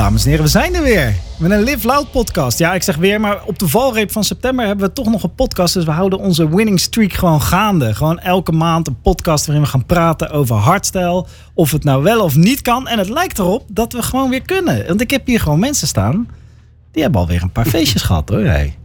[0.00, 1.14] Dames en heren, we zijn er weer.
[1.38, 2.58] Met een Live Loud podcast.
[2.58, 5.34] Ja, ik zeg weer, maar op de valreep van september hebben we toch nog een
[5.34, 5.74] podcast.
[5.74, 7.94] Dus we houden onze winning streak gewoon gaande.
[7.94, 11.26] Gewoon elke maand een podcast waarin we gaan praten over hardstyle.
[11.54, 12.88] Of het nou wel of niet kan.
[12.88, 14.86] En het lijkt erop dat we gewoon weer kunnen.
[14.86, 16.28] Want ik heb hier gewoon mensen staan.
[16.92, 18.44] Die hebben alweer een paar feestjes gehad hoor.
[18.44, 18.76] Hey.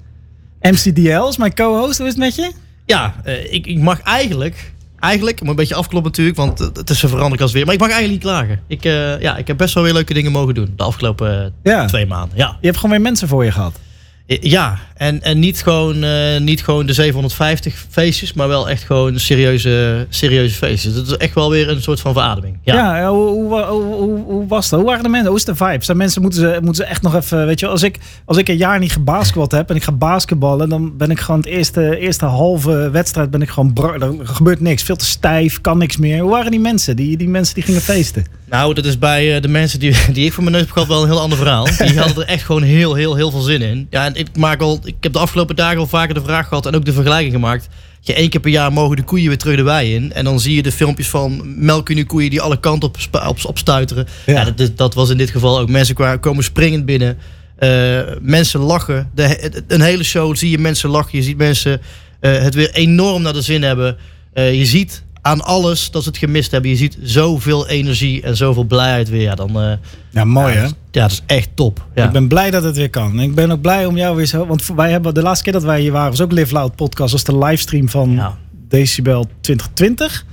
[0.61, 1.97] MCDL is mijn co-host.
[1.97, 2.51] Hoe is het met je?
[2.85, 4.73] Ja, uh, ik, ik mag eigenlijk
[5.05, 7.09] eigenlijk, moet een beetje afkloppen natuurlijk, want het is een
[7.41, 7.65] als weer.
[7.65, 8.59] Maar ik mag eigenlijk niet klagen.
[8.67, 11.85] Ik, uh, ja, ik heb best wel weer leuke dingen mogen doen de afgelopen ja.
[11.85, 12.37] twee maanden.
[12.37, 12.57] Ja.
[12.59, 13.79] Je hebt gewoon weer mensen voor je gehad.
[14.27, 19.19] Ja, en, en niet, gewoon, uh, niet gewoon de 750 feestjes, maar wel echt gewoon
[19.19, 20.93] serieuze, serieuze feestjes.
[20.93, 22.57] Dat is echt wel weer een soort van verademing.
[22.63, 24.79] Ja, ja hoe, hoe, hoe, hoe, was dat?
[24.79, 25.29] Hoe waren de mensen?
[25.29, 25.83] Hoe is de vibe?
[25.83, 28.47] Zijn mensen, moeten ze, moeten ze echt nog even, weet je, als ik, als ik
[28.47, 31.97] een jaar niet gebasketbald heb en ik ga basketballen, dan ben ik gewoon het eerste,
[31.97, 34.83] eerste halve wedstrijd ben ik gewoon, er gebeurt niks.
[34.83, 36.19] Veel te stijf, kan niks meer.
[36.19, 36.95] Hoe waren die mensen?
[36.95, 38.25] Die, die mensen die gingen feesten?
[38.45, 40.87] Nou, dat is bij uh, de mensen die, die ik voor mijn neus heb gehad
[40.87, 41.65] wel een heel ander verhaal.
[41.65, 43.87] Die hadden er echt gewoon heel, heel, heel veel zin in.
[43.89, 46.65] Ja, en ik maak al, ik heb de afgelopen dagen al vaker de vraag gehad
[46.65, 47.67] en ook de vergelijking gemaakt.
[47.99, 50.13] Je één keer per jaar mogen de koeien weer terug de wei in.
[50.13, 52.97] En dan zie je de filmpjes van melken koeien die alle kanten op,
[53.27, 54.07] op, op stuiteren.
[54.25, 54.51] Ja.
[54.51, 55.69] dat, dat, was in dit geval ook.
[55.69, 57.17] Mensen kwamen, komen springend binnen.
[57.59, 59.09] Uh, mensen lachen.
[59.15, 61.17] De, een hele show zie je mensen lachen.
[61.17, 61.81] Je ziet mensen
[62.21, 63.97] uh, het weer enorm naar de zin hebben.
[64.33, 66.69] Uh, je ziet aan alles dat ze het gemist hebben.
[66.69, 69.21] Je ziet zoveel energie en zoveel blijheid weer.
[69.21, 69.71] Ja, dan, uh,
[70.09, 70.65] ja mooi ja, hè?
[70.65, 71.85] Ja, dat is echt top.
[71.95, 72.05] Ja.
[72.05, 73.11] Ik ben blij dat het weer kan.
[73.11, 74.45] En ik ben ook blij om jou weer zo...
[74.45, 76.09] Want wij hebben de laatste keer dat wij hier waren...
[76.09, 77.11] was ook Live Loud podcast.
[77.11, 78.37] was de livestream van ja.
[78.67, 80.25] Decibel 2020.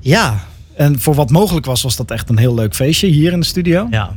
[0.00, 0.44] Ja.
[0.74, 3.46] En voor wat mogelijk was, was dat echt een heel leuk feestje hier in de
[3.46, 3.86] studio.
[3.90, 4.12] Ja.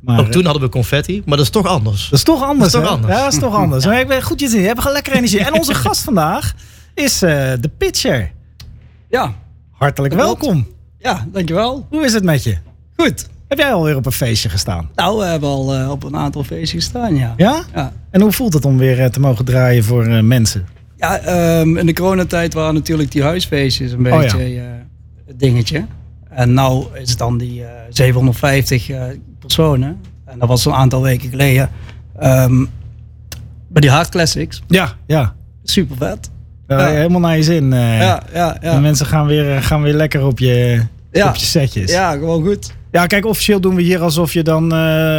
[0.00, 2.08] Maar, ook toen hadden we confetti, maar dat is toch anders.
[2.08, 3.14] Dat is toch anders, dat is toch anders.
[3.14, 3.84] Ja, dat is toch anders.
[3.86, 5.44] Maar ik ben goed je hebt gewoon lekker energie.
[5.50, 6.54] En onze gast vandaag
[6.94, 8.30] is uh, de pitcher.
[9.10, 9.34] Ja.
[9.70, 10.66] Hartelijk welkom.
[10.98, 11.86] Ja, dankjewel.
[11.88, 12.56] Hoe is het met je?
[12.96, 13.28] Goed.
[13.48, 14.90] Heb jij alweer op een feestje gestaan?
[14.94, 17.34] Nou, we hebben al uh, op een aantal feestjes gestaan, ja.
[17.36, 17.62] Ja?
[17.74, 17.92] ja.
[18.10, 20.66] En hoe voelt het om weer uh, te mogen draaien voor uh, mensen?
[20.96, 24.84] Ja, um, in de coronatijd waren natuurlijk die huisfeestjes een beetje oh, ja.
[25.26, 25.86] het dingetje.
[26.28, 28.90] En nou is het dan die 750
[29.38, 30.00] personen.
[30.24, 31.70] En dat was een aantal weken geleden.
[32.22, 32.68] Um,
[33.68, 34.62] bij die Hard Classics.
[34.66, 35.34] Ja, ja.
[35.62, 36.30] Super vet.
[36.78, 36.86] Ja.
[36.86, 37.72] Helemaal naar je zin.
[37.72, 38.72] Uh, ja, ja, ja.
[38.72, 40.82] En mensen gaan weer, gaan weer lekker op je,
[41.12, 41.28] ja.
[41.28, 41.92] op je setjes.
[41.92, 42.72] Ja, gewoon goed.
[42.90, 44.70] Ja, kijk, officieel doen we hier alsof je dan uh,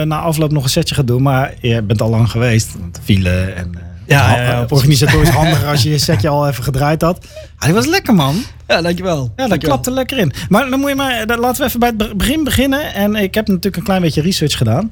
[0.01, 1.21] na afloop nog een setje gaat doen.
[1.21, 2.75] Maar je bent al lang geweest.
[2.79, 7.01] Want file en uh, ja, op organisatorisch handiger als je je setje al even gedraaid
[7.01, 7.25] had.
[7.57, 8.35] Ah, die was lekker, man.
[8.67, 9.33] Ja, dankjewel.
[9.35, 10.31] Ja, dat klapte lekker in.
[10.49, 12.93] Maar dan moet je maar, dan laten we even bij het begin beginnen.
[12.93, 14.91] En ik heb natuurlijk een klein beetje research gedaan.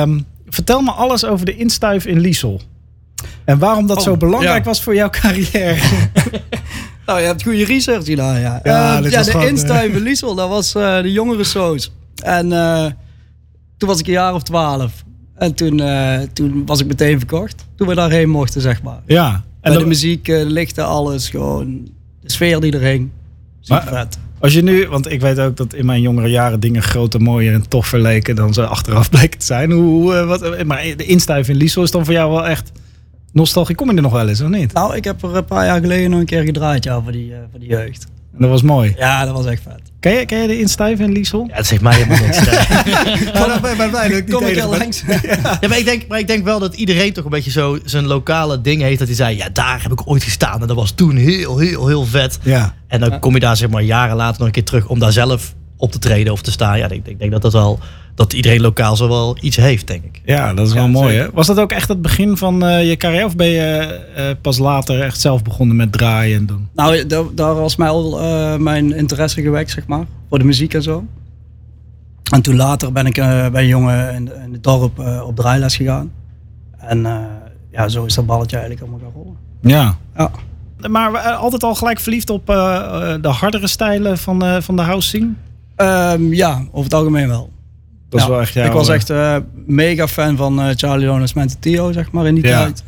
[0.00, 2.60] Um, vertel me alles over de instuif in Liesel.
[3.44, 4.70] En waarom dat oh, zo belangrijk ja.
[4.70, 5.76] was voor jouw carrière.
[7.06, 8.60] nou, je hebt goede research gedaan, ja.
[8.62, 9.22] Ja, uh, ja
[9.88, 11.92] de Liesel, dat was uh, de jongere soos.
[12.22, 12.86] En uh,
[13.76, 14.92] toen was ik een jaar of twaalf.
[15.34, 15.82] En toen,
[16.32, 17.66] toen was ik meteen verkocht.
[17.76, 19.00] Toen we daarheen mochten, zeg maar.
[19.06, 19.44] Ja.
[19.60, 21.28] En de muziek, de lichten, alles.
[21.28, 21.88] Gewoon
[22.20, 23.10] de sfeer die er hing.
[23.60, 24.18] Super vet.
[24.40, 27.54] Als je nu, want ik weet ook dat in mijn jongere jaren dingen groter, mooier
[27.54, 29.70] en toffer leken dan ze achteraf bleken te zijn.
[29.70, 32.72] Hoe, wat, maar de instuif in Liesel is dan voor jou wel echt
[33.32, 33.76] nostalgie.
[33.76, 34.72] Kom je er nog wel eens, of niet?
[34.72, 37.30] Nou, ik heb er een paar jaar geleden nog een keer gedraaid ja, voor, die,
[37.30, 38.06] uh, voor die jeugd.
[38.38, 38.94] En dat was mooi.
[38.96, 39.80] Ja, dat was echt vet.
[40.00, 41.46] Ken je, ken je de instuif in Liesel?
[41.48, 42.44] Ja, dat zegt mij helemaal niks.
[43.34, 45.02] maar bij, bij mij kom ik al langs.
[45.60, 48.06] ja, maar, ik denk, maar ik denk wel dat iedereen toch een beetje zo zijn
[48.06, 48.98] lokale ding heeft.
[48.98, 50.60] Dat hij zei, ja, daar heb ik ooit gestaan.
[50.60, 52.38] En dat was toen heel, heel, heel vet.
[52.42, 52.74] Ja.
[52.88, 55.12] En dan kom je daar zeg maar jaren later nog een keer terug om daar
[55.12, 56.78] zelf op te treden of te staan.
[56.78, 57.78] Ja, ik, ik denk dat dat wel
[58.18, 60.20] dat iedereen lokaal zo wel iets heeft, denk ik.
[60.24, 61.16] Ja, dat is wel ja, mooi.
[61.16, 61.30] Hè?
[61.32, 63.24] Was dat ook echt het begin van uh, je carrière?
[63.24, 66.68] Of ben je uh, pas later echt zelf begonnen met draaien en doen?
[66.74, 70.04] Nou, daar was mij al uh, mijn interesse gewekt, zeg maar.
[70.28, 71.04] Voor de muziek en zo.
[72.32, 73.14] En toen later ben ik
[73.52, 76.12] bij een jongen in, in het dorp op draailes gegaan.
[76.78, 77.06] En
[77.70, 79.36] ja, zo is dat balletje eigenlijk allemaal gaan rollen.
[79.60, 79.96] Ja.
[80.16, 80.30] ja.
[80.88, 85.30] Maar altijd al gelijk verliefd op de hardere stijlen van, van de house scene?
[85.76, 87.50] Um, ja, over het algemeen wel.
[88.08, 91.56] Dat is wel echt ik was echt uh, mega fan van uh, Charlie Lones met
[91.60, 92.62] Tio, zeg maar, in die ja.
[92.62, 92.84] tijd.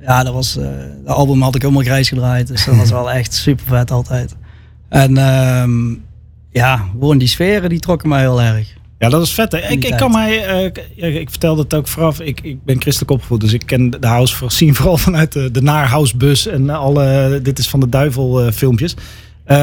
[0.00, 0.64] Ja, dat was, uh,
[1.04, 4.36] de album had ik helemaal grijs gedraaid, dus dat was wel echt super vet altijd.
[4.88, 6.04] En um,
[6.50, 8.72] ja, gewoon die sferen, die trokken mij heel erg.
[8.98, 9.52] Ja, dat is vet.
[9.52, 9.58] Hè?
[9.58, 10.64] Ik, ik kan mij,
[10.96, 14.06] uh, ik vertelde het ook vooraf, ik, ik ben christelijk opgevoed, dus ik ken de
[14.06, 17.88] house zien vooral vanuit de, de Naar House bus en alle, dit is van de
[17.88, 18.94] duivel filmpjes.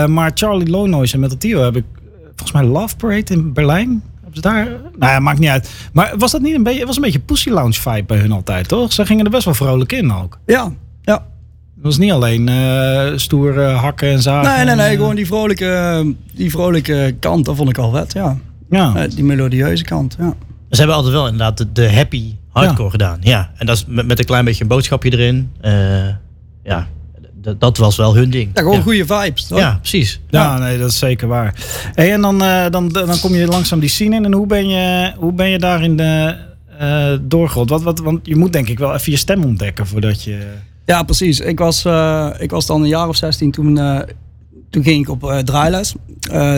[0.08, 1.86] maar Charlie Lonois en Metal Tio heb ik
[2.26, 4.66] volgens mij Love Parade in Berlijn ze daar?
[4.98, 5.72] Nou ja, maakt niet uit.
[5.94, 8.68] Maar was dat niet een beetje, was een beetje Pussy Lounge vibe bij hun altijd,
[8.68, 8.94] toch?
[8.94, 10.40] Ze gingen er best wel vrolijk in ook.
[10.46, 11.14] Ja, ja.
[11.76, 14.56] Het was niet alleen uh, stoer uh, hakken en zagen.
[14.56, 14.90] Nee, nee, nee.
[14.90, 18.38] En, gewoon die vrolijke, die vrolijke kant, dat vond ik al vet, ja.
[18.70, 18.94] Ja.
[18.96, 20.34] Uh, die melodieuze kant, ja.
[20.70, 23.18] Ze hebben altijd wel inderdaad de, de happy hardcore gedaan.
[23.22, 25.52] Ja, en dat is met, met een klein beetje een boodschapje erin.
[25.62, 26.08] Uh,
[26.64, 26.88] ja,
[27.58, 28.50] dat was wel hun ding.
[28.54, 29.48] Ja, gewoon goede vibes.
[29.48, 29.60] Toch?
[29.60, 30.22] Ja, precies.
[30.30, 31.56] Ja, nee, dat is zeker waar.
[31.94, 34.26] Hey, en dan, uh, dan, dan kom je langzaam die scene in.
[34.26, 36.36] En hoe ben je, hoe ben je daarin de,
[36.82, 37.70] uh, doorgerold?
[37.70, 40.48] Wat, wat, want je moet denk ik wel even je stem ontdekken voordat je...
[40.86, 41.40] Ja, precies.
[41.40, 43.80] Ik was, uh, ik was dan een jaar of 16 toen,
[44.70, 45.96] toen ging ik op uh, draailes.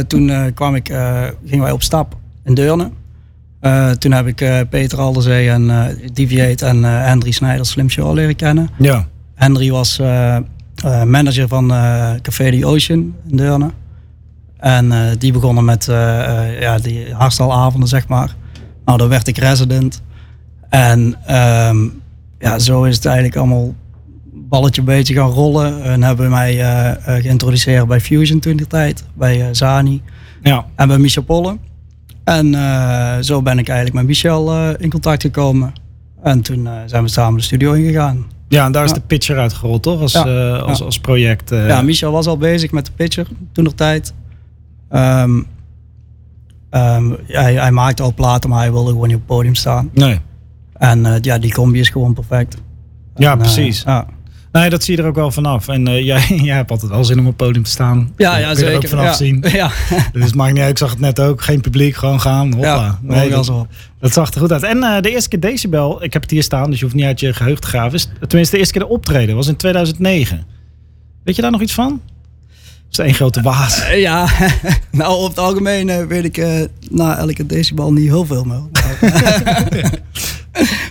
[0.07, 0.87] toen kwam ik,
[1.45, 2.89] gingen wij op stap in Deurne.
[3.97, 5.71] toen heb ik Peter Alderzee en
[6.13, 8.69] Deviate en Henry Snijders Slim Show leren kennen.
[8.77, 9.07] Ja.
[9.35, 9.99] Henry was
[10.85, 13.71] uh, manager van uh, Café The Ocean in Deurne.
[14.57, 15.85] En uh, die begonnen met
[16.59, 18.35] ja, die hardstylavonden, zeg maar.
[18.85, 20.01] Nou, dan werd ik resident.
[20.69, 21.15] En
[21.69, 22.01] um,
[22.39, 23.75] ja, zo is het eigenlijk allemaal
[24.33, 25.83] balletje een beetje gaan rollen.
[25.83, 26.55] En hebben mij
[27.05, 29.03] geïntroduceerd bij Fusion toen die tijd.
[29.13, 30.01] Bij Zani.
[30.41, 30.65] Ja.
[30.75, 31.57] En bij Michel Polle.
[32.23, 32.53] En
[33.23, 35.73] zo ben ik eigenlijk met Michel in contact gekomen.
[36.23, 38.25] En toen zijn we samen de studio ingegaan.
[38.53, 40.01] Ja, en daar is de pitcher uitgerold, toch?
[40.01, 40.25] Als, ja.
[40.27, 41.51] uh, als, als project.
[41.51, 41.67] Uh...
[41.67, 44.13] Ja, Michel was al bezig met de pitcher toen nog tijd.
[44.91, 45.47] Um,
[46.71, 49.89] um, hij, hij, maakte al platen, maar hij wilde gewoon niet op het podium staan.
[49.93, 50.19] Nee.
[50.73, 52.57] En uh, ja, die combi is gewoon perfect.
[53.15, 53.83] Ja, en, precies.
[53.85, 54.05] ja.
[54.53, 55.67] Nee, dat zie je er ook wel vanaf.
[55.67, 58.13] En uh, jij, jij hebt altijd wel zin om op het podium te staan.
[58.17, 58.71] Ja, ja zeker.
[58.71, 59.13] Er ook vanaf ja.
[59.13, 59.45] zien.
[59.51, 59.71] Ja.
[60.13, 60.71] Dus het maakt niet uit.
[60.71, 61.41] Ik zag het net ook.
[61.41, 62.53] Geen publiek, gewoon gaan.
[62.53, 62.67] Hoppa.
[62.67, 63.51] Ja, nee, dat,
[63.99, 64.63] dat zag er goed uit.
[64.63, 67.05] En uh, de eerste keer Decibel, ik heb het hier staan, dus je hoeft niet
[67.05, 67.93] uit je geheugen te graven.
[67.93, 70.45] Is, tenminste, de eerste keer de optreden was in 2009.
[71.23, 72.01] Weet je daar nog iets van?
[72.89, 73.79] Dat is één grote waas.
[73.79, 74.27] Uh, ja,
[74.91, 78.63] nou op het algemeen weet ik na elke decibel niet heel veel meer.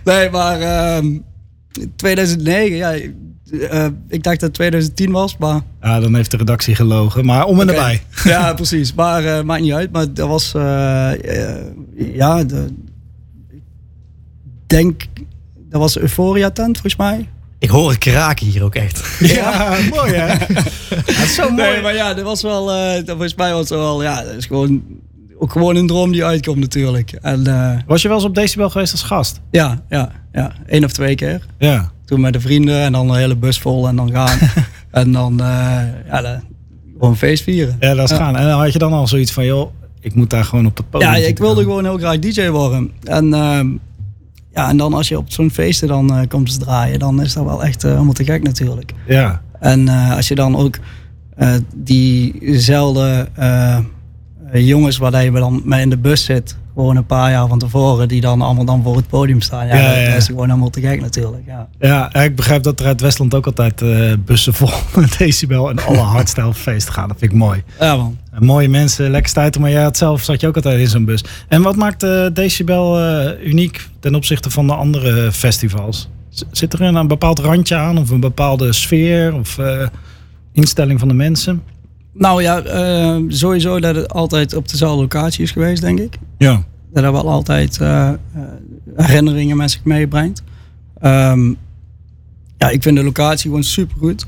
[0.05, 1.25] nee, maar um,
[1.97, 2.94] 2009, ja,
[3.52, 5.60] uh, ik dacht dat het 2010 was, maar...
[5.82, 7.76] Ja, dan heeft de redactie gelogen, maar om en okay.
[7.76, 8.02] erbij.
[8.32, 8.94] Ja, precies.
[8.94, 9.93] Maar uh, maakt niet uit.
[9.93, 10.52] Maar dat was...
[10.56, 11.10] Uh,
[11.96, 12.66] ja, de,
[13.50, 13.60] ik
[14.66, 15.02] denk...
[15.69, 17.28] Dat was Euphoria tent, volgens mij.
[17.58, 19.02] Ik hoor het kraken hier ook echt.
[19.37, 20.38] Ja, mooi hè?
[20.88, 21.70] dat is zo mooi.
[21.70, 22.66] Nee, maar ja, dat was wel...
[22.66, 24.02] dat volgens mij was het wel...
[24.02, 24.82] Ja, dat is gewoon...
[25.43, 27.12] Ook gewoon een droom die uitkomt natuurlijk.
[27.12, 27.44] En,
[27.87, 29.41] was je wel eens op Decibel geweest als gast?
[29.50, 30.53] Ja, ja, ja.
[30.67, 31.47] Eén of twee keer.
[31.59, 31.91] Ja.
[32.05, 34.39] Toen met de vrienden en dan een hele bus vol en dan gaan.
[34.91, 36.43] en dan uh, ja,
[36.93, 37.77] gewoon feest vieren.
[37.81, 38.37] Ja, dat is gaan.
[38.37, 40.83] En dan had je dan al zoiets van, joh, ik moet daar gewoon op de
[40.83, 41.65] podium Ja, ik wilde gaan.
[41.65, 42.91] gewoon heel graag DJ worden.
[43.05, 43.61] En, uh,
[44.53, 47.33] ja, en dan als je op zo'n feesten dan uh, komt te draaien, dan is
[47.33, 48.93] dat wel echt helemaal te gek natuurlijk.
[49.06, 49.43] Ja.
[49.61, 50.79] En als je dan ook
[51.75, 53.29] diezelfde
[54.52, 58.08] jongens waar je dan mee in de bus zit, gewoon een paar jaar van tevoren,
[58.08, 59.66] die dan allemaal dan voor het podium staan.
[59.66, 60.08] Ja, ja, ja.
[60.08, 61.43] dat is gewoon helemaal te gek natuurlijk.
[61.46, 61.69] Ja.
[61.81, 65.84] Ja, ik begrijp dat er uit Westland ook altijd uh, bussen vol met decibel en
[65.84, 67.08] alle hardstyle feesten gaan.
[67.08, 67.62] Dat vind ik mooi.
[67.81, 68.19] Ja man.
[68.31, 71.05] En mooie mensen, lekker stuiten, maar jij had zelf zat je ook altijd in zo'n
[71.05, 71.25] bus.
[71.48, 76.08] En wat maakt uh, decibel uh, uniek ten opzichte van de andere festivals?
[76.50, 79.58] Zit er een, een bepaald randje aan of een bepaalde sfeer of
[80.52, 81.62] instelling van de mensen?
[82.12, 86.19] Nou ja, uh, sowieso dat het altijd op dezelfde locatie is geweest, denk ik.
[86.38, 86.64] Ja.
[86.93, 88.11] Dat er wel altijd uh,
[88.97, 90.43] herinneringen met zich meebrengt.
[91.03, 91.56] Um,
[92.59, 94.26] ja, ik vind de locatie gewoon super goed.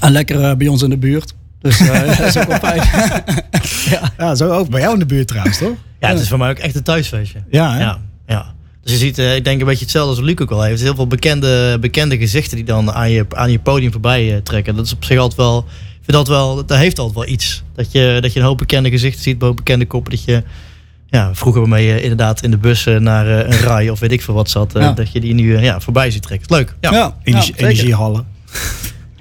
[0.00, 1.34] En lekker uh, bij ons in de buurt.
[1.60, 2.82] Dus dat is ook wel fijn.
[3.94, 4.12] ja.
[4.18, 5.76] ja, zo ook bij jou in de buurt trouwens, toch?
[6.00, 7.42] Ja, het is voor mij ook echt een thuisfeestje.
[7.50, 7.80] Ja, hè?
[7.80, 8.54] ja, ja.
[8.82, 10.82] Dus je ziet, ik denk een beetje hetzelfde als Luc ook al heeft.
[10.82, 14.76] Heel veel bekende, bekende gezichten die dan aan je, aan je podium voorbij trekken.
[14.76, 15.66] Dat is op zich altijd wel
[16.12, 17.62] dat wel, dat heeft altijd wel iets.
[17.74, 20.10] Dat je, dat je een hoop bekende gezichten ziet, een hoop bekende koppen.
[20.10, 20.42] Dat je,
[21.06, 24.22] ja, vroeger waarmee je inderdaad in de bussen naar uh, een rij of weet ik
[24.22, 24.76] veel wat zat.
[24.76, 24.92] Uh, ja.
[24.92, 26.56] Dat je die nu uh, ja, voorbij ziet trekken.
[26.56, 26.74] Leuk.
[26.80, 28.26] Ja, ja Energie, energiehallen.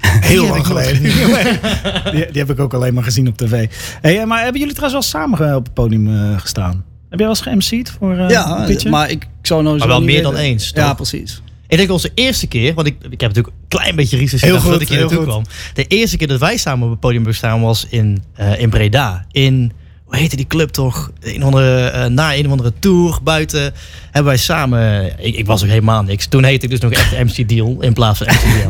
[0.01, 1.01] Heel lang geleden.
[2.11, 3.69] die, die, heb ik ook alleen maar gezien op tv.
[4.01, 6.83] Hey, maar hebben jullie trouwens wel samen op het podium gestaan?
[7.09, 10.23] Heb jij wel eens geMC'd voor Ja, maar ik, ik zou nou maar wel meer
[10.23, 10.71] dan eens.
[10.71, 10.83] Toch?
[10.83, 11.41] Ja, precies.
[11.67, 14.61] Ik denk onze eerste keer, want ik, ik heb natuurlijk een klein beetje research gedaan
[14.61, 15.43] voordat ik hier naartoe kwam.
[15.73, 19.25] De eerste keer dat wij samen op het podium bestaan was in, uh, in Breda.
[19.31, 19.71] In,
[20.03, 21.11] hoe heette die club toch?
[21.19, 25.63] Een andere, uh, na een of andere tour buiten hebben wij samen, ik, ik, was
[25.63, 26.27] ook helemaal niks.
[26.27, 28.69] Toen heette ik dus nog echt MC Deal in plaats van MC Deal.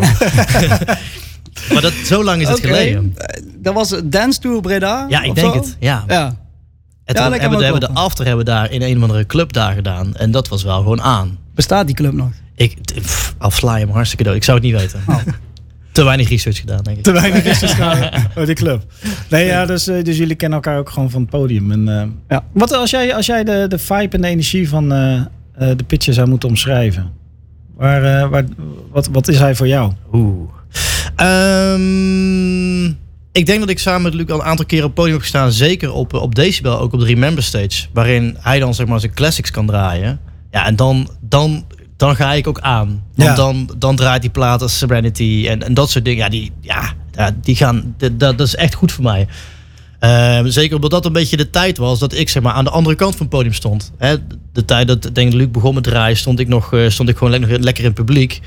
[1.74, 2.70] maar dat, zo lang is het okay.
[2.70, 3.16] geleden.
[3.58, 5.06] Dat was Dance Tour Breda?
[5.10, 5.60] Ja, ik denk zo?
[5.60, 5.78] het.
[5.80, 6.04] Ja.
[6.08, 6.26] ja.
[7.04, 9.54] En ja, hebben, we, hebben de after hebben we daar in een of andere club
[9.54, 10.16] daar gedaan.
[10.16, 11.38] En dat was wel gewoon aan.
[11.56, 12.30] Bestaat die club nog?
[12.58, 14.36] Ik pff, afsla je hem hartstikke dood.
[14.36, 15.00] Ik zou het niet weten.
[15.08, 15.18] Oh.
[15.92, 17.04] Te weinig research gedaan, denk ik.
[17.04, 18.84] Te weinig research gedaan oh, die club.
[19.30, 21.72] Nee, ja, dus, uh, dus jullie kennen elkaar ook gewoon van het podium.
[21.72, 22.44] En, uh, ja.
[22.52, 25.22] Wat als jij, als jij de, de vibe en de energie van uh,
[25.58, 27.12] de pitcher zou moeten omschrijven?
[27.76, 28.46] Waar, waar,
[28.92, 29.92] wat, wat is hij voor jou?
[30.14, 30.50] Oeh.
[31.22, 32.88] Um,
[33.32, 35.24] Ik denk dat ik samen met Luc al een aantal keren op het podium heb
[35.24, 35.52] gestaan.
[35.52, 37.88] Zeker op, op Decibel, ook op de Remember Stage.
[37.94, 40.20] Waarin hij dan zeg maar zijn classics kan draaien.
[40.52, 41.66] Ja, en dan, dan,
[41.98, 43.04] dan ga ik ook aan.
[43.16, 43.36] Want Ja.
[43.36, 46.24] dan, dan draait die plaat als Serenity en, en dat soort dingen.
[46.24, 46.94] Ja, die, ja,
[47.42, 49.28] die gaan, dat, dat is echt goed voor mij.
[50.00, 52.70] Ehm, zeker omdat dat een beetje de tijd was dat ik zeg maar, aan de
[52.70, 53.92] andere kant van het podium stond.
[53.98, 54.16] Hè,
[54.54, 57.18] de tijd dat denk ik, Luc begon met draaien, stond ik, nog, eh, stond ik
[57.18, 58.42] gewoon lekker, lekker in het publiek.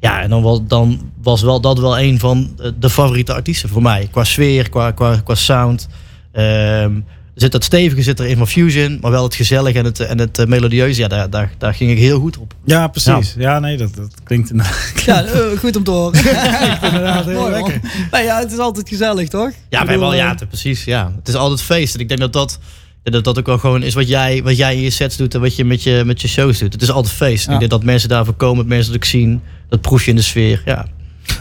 [0.00, 3.68] Ja, en dan was, dan was wel, dat wel een van eh, de favoriete artiesten
[3.68, 4.08] voor mij.
[4.10, 5.88] Qua sfeer, qua, qua, qua sound.
[6.32, 7.00] Ehm,
[7.34, 10.38] zit dat stevige zit erin van Fusion, maar wel het gezellige en het, en het
[10.38, 11.00] eh, melodieuze.
[11.00, 12.54] Ja, daar, daar, daar ging ik heel goed op.
[12.64, 13.34] Ja, precies.
[13.38, 16.18] Ja, nee, dat, dat klinkt inderdaad, Ja, eh, goed om te horen.
[16.88, 17.62] inderdaad heel Mooi, man.
[17.70, 17.90] lekker.
[18.10, 19.50] Nee, ja, het is altijd gezellig, toch?
[19.68, 20.84] Ja, bij wel, ja, eh, te- precies.
[20.84, 21.12] Ja.
[21.18, 21.94] Het is altijd feest.
[21.94, 22.58] En ik denk dat dat,
[23.02, 25.40] dat dat ook wel gewoon is wat jij, wat jij in je sets doet en
[25.40, 26.72] wat je met je, met je shows doet.
[26.72, 27.46] Het is altijd feest.
[27.46, 27.52] Ja.
[27.52, 29.40] Ik denk dat mensen daarvoor komen, dat mensen dat ook zien.
[29.68, 30.62] Dat proef je in de sfeer.
[30.64, 30.86] Ja.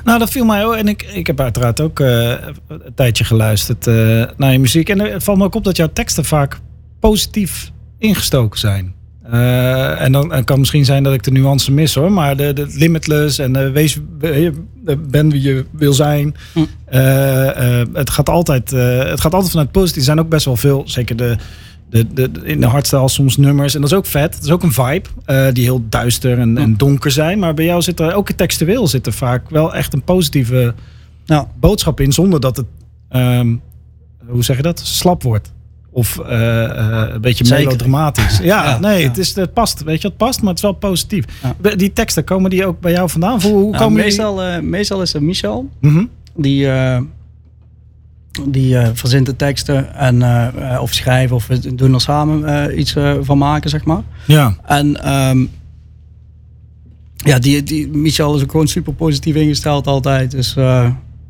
[0.04, 0.74] Nou, dat viel mij ook.
[0.74, 2.30] En ik, ik heb uiteraard ook eh,
[2.68, 4.90] een tijdje geluisterd eh, naar je muziek.
[4.90, 6.60] En het valt me ook op dat jouw teksten vaak
[7.00, 8.94] positief ingestoken zijn.
[9.24, 12.12] Eh, en dan en kan misschien zijn dat ik de nuance mis hoor.
[12.12, 14.00] Maar de, de limitless en wees,
[15.10, 16.36] ben wie je wil zijn.
[16.54, 16.66] Hm.
[17.94, 19.98] Het, gaat altijd, het gaat altijd vanuit positief.
[19.98, 21.38] Er zijn ook best wel veel, zeker de,
[21.92, 23.76] de, de, in de hardstyle soms nummers.
[23.76, 24.34] En dat is ook vet.
[24.34, 27.40] Dat is ook een vibe eh, die heel duister en, en donker zijn.
[27.40, 30.74] Maar bij jou zit er ook textueel zit er vaak wel echt een positieve
[31.60, 32.12] boodschap in.
[32.12, 32.66] Zonder dat het,
[33.10, 33.56] ehm,
[34.28, 35.52] hoe zeg je dat, slap wordt.
[35.94, 37.64] Of eh, eh, een beetje Zeker.
[37.64, 38.38] melodramatisch.
[38.44, 39.08] Ja, Ja, nee, ja.
[39.08, 39.84] Het, is, het past.
[39.84, 41.26] Weet je, het past, maar het is wel positief.
[41.62, 41.76] Ja.
[41.76, 43.42] Die teksten, komen die ook bij jou vandaan?
[43.42, 45.70] Hoe, hoe Nou, komen meestal, eh, meestal is het Michel.
[45.80, 45.92] die?
[45.92, 46.06] Mhm.
[46.36, 46.68] Die,
[48.48, 52.80] die eh, verzint de teksten en, eh, eh, of schrijven of we doen er samen
[52.80, 54.02] iets van maken, zeg maar.
[54.26, 55.46] Ja, En ehm,
[57.16, 60.32] ja, die, die, Michel is ook gewoon super positief ingesteld altijd.
[60.32, 60.56] Dus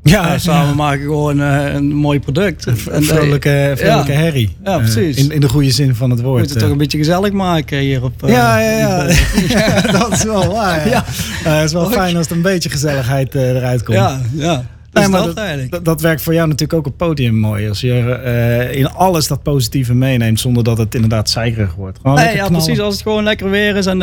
[0.03, 2.65] ja, ja, samen maken gewoon eh, een mooi product.
[2.65, 4.17] En, Een vrolijke, vrolijke ja.
[4.17, 4.55] herrie.
[4.63, 5.17] Ja, precies.
[5.17, 6.37] in, in de goede zin van het woord.
[6.37, 8.13] moeten het toch een beetje gezellig maken hier op...
[8.25, 9.07] ja, ja, ja.
[9.47, 10.89] Ja, dat is wel waar.
[10.89, 11.03] Ja.
[11.07, 13.97] Het is wel fijn als er een beetje gezelligheid eruit komt.
[13.97, 14.65] Ja, ja.
[14.91, 15.71] Nee, maar dat, dat, eigenlijk.
[15.71, 17.69] dat, dat werkt voor jou natuurlijk ook op podium mooi.
[17.69, 21.99] Als je eh, in alles dat positieve meeneemt zonder dat het inderdaad zeigerig wordt.
[22.01, 22.51] Gewoon Nee, ja, knallen.
[22.51, 22.79] precies.
[22.79, 23.85] Als het gewoon lekker weer is.
[23.85, 23.99] En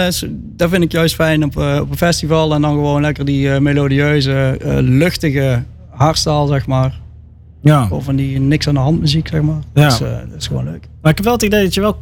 [0.57, 2.55] dat vind ik juist fijn op, eh, op een festival.
[2.55, 7.01] En dan gewoon lekker die eh, melodieuze, luchtige hardstyle, zeg maar.
[7.63, 7.87] Ja.
[7.91, 9.61] Of van die niks aan de hand muziek, zeg maar.
[9.75, 9.83] Ja.
[9.83, 10.89] Dat, is, dat is gewoon leuk.
[11.03, 11.99] Maar ik heb wel het idee dat je wel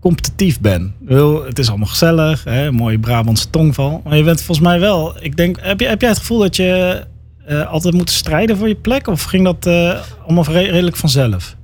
[0.00, 2.72] competitief bedoel, Het is allemaal gezellig, hè?
[2.72, 4.00] mooie Brabantse tongval.
[4.04, 5.14] Maar je bent volgens mij wel...
[5.20, 7.02] Ik denk, heb, je, heb jij het gevoel dat je
[7.48, 9.06] eh, altijd moet strijden voor je plek?
[9.06, 11.56] Of ging dat eh, allemaal re- redelijk vanzelf?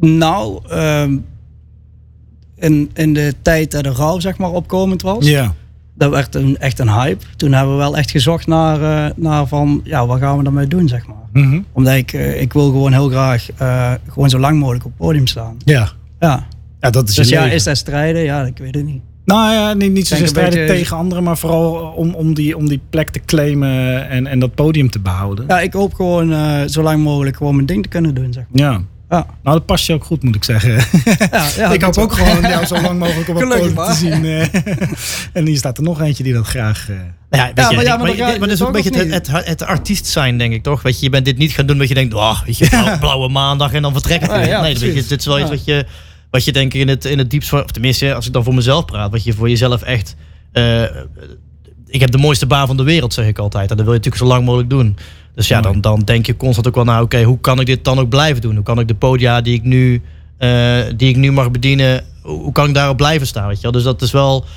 [0.00, 1.16] Nou, ehm,
[2.56, 5.26] in, in de tijd dat de rouw, zeg maar, opkomend was.
[5.26, 5.54] Ja.
[5.94, 7.24] Dat werd een, echt een hype.
[7.36, 10.66] Toen hebben we wel echt gezocht naar, eh, naar van, ja, wat gaan we daarmee
[10.66, 11.16] doen, zeg maar.
[11.44, 11.60] Mhm.
[11.72, 13.46] Omdat ik, ik wil gewoon heel graag
[14.08, 15.56] gewoon zo lang mogelijk op het podium staan.
[15.64, 15.88] Ja.
[16.20, 16.46] Ja.
[16.80, 17.54] ja, dat is Dus ja, leven.
[17.56, 18.22] is dat strijden?
[18.22, 19.02] Ja, ik weet het niet.
[19.24, 22.68] Nou ja, niet, niet zozeer strijden beetje- tegen anderen, maar vooral om, om, die, om
[22.68, 25.44] die plek te claimen en, en dat podium te behouden.
[25.48, 28.44] Ja, ik hoop gewoon eh, zo lang mogelijk gewoon mijn ding te kunnen doen, zeg
[28.50, 28.62] maar.
[28.72, 28.80] Ja.
[29.10, 30.72] Ja, Nou, dat past je ook goed, moet ik zeggen.
[31.30, 34.24] ja, ja ik hoop ook gewoon jou zo lang mogelijk op het podium te zien.
[34.24, 34.40] eh.
[35.32, 36.88] en hier staat er nog eentje die dat graag...
[36.90, 38.98] eh, Nou ja, weet Ja, je, maar ja, ik- maar dat is ook een beetje
[38.98, 40.82] het, het, het artiest zijn, denk ik, toch?
[40.82, 42.98] Weet je, je bent dit niet gaan doen dat je denkt, oh, weet je, blauwe,
[43.04, 44.46] blauwe maandag en dan vertrek ik Ja, weer.
[44.48, 45.08] ja, nee, weet je, precies.
[45.08, 45.54] dit is wel iets Ja.
[45.54, 45.86] wat je,
[46.30, 48.54] wat je denk ik in het, in het diepst, of tenminste, als ik dan voor
[48.54, 50.16] mezelf praat, wat je voor jezelf echt,
[50.52, 50.82] eh,
[51.86, 53.70] ik heb de mooiste baan van de wereld, zeg ik altijd.
[53.70, 54.96] En dat wil je natuurlijk zo lang mogelijk doen.
[55.34, 57.84] Dus ja, dan, dan denk je constant ook wel, nou oké, hoe kan ik dit
[57.84, 58.54] dan ook blijven doen?
[58.54, 60.02] Hoe kan ik de podia die ik nu,
[60.36, 63.46] eh, die ik nu mag bedienen, hoe kan ik daarop blijven staan?
[63.46, 63.72] Weet je wel?
[63.72, 64.50] Dus dat is wel eh,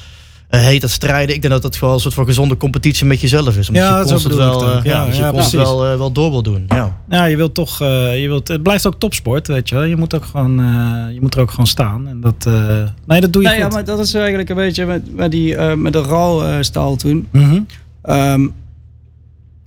[0.62, 1.36] heet dat strijden.
[1.36, 3.68] Ik denk dat dat gewoon een soort van gezonde competitie met jezelf is.
[3.68, 6.66] Omdat Ja, je constant wel, eh, Ja, je constant wel, eh, wel door wil doen.
[6.68, 6.98] Ja.
[7.10, 9.84] Ja, je wilt toch, eh, je wilt, het blijft ook topsport, weet je wel.
[9.84, 12.08] Je moet ook gewoon, eh, je moet er ook gewoon staan.
[12.08, 14.86] En dat, eh, nee, dat doe je Nee, ja, maar dat is eigenlijk een beetje
[14.86, 17.28] met, met, die, eh, met de rouwstaal toen.
[17.32, 17.60] Mhm.
[18.02, 18.48] Ehm,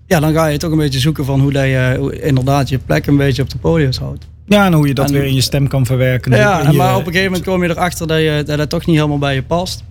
[0.07, 3.07] ja, dan ga je toch een beetje zoeken van hoe, dat je inderdaad je plek
[3.07, 4.27] een beetje op de podium houdt.
[4.47, 6.33] Ja, en hoe je dat En- weer in je stem kan verwerken.
[6.37, 8.87] Ja, je- maar op een gegeven moment kom je erachter dat, je, dat het toch
[8.87, 9.85] niet helemaal bij je past.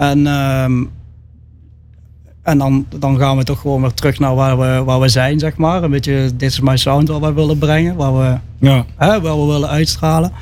[0.00, 0.84] En, ehm,
[2.42, 5.38] en dan, dan gaan we toch gewoon weer terug naar waar we, waar we zijn,
[5.38, 5.82] zeg maar.
[5.82, 8.84] Een beetje, dit is mijn sound waar we willen brengen, waar we, Ja.
[8.96, 10.32] hè, waar we willen uitstralen.